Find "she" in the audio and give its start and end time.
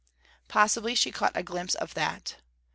0.95-1.11